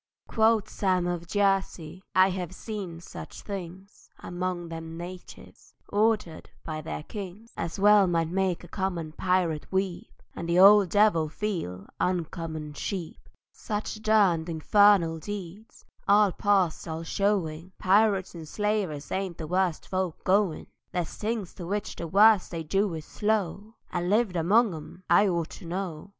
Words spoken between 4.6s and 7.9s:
them natives, ordered by their kings, As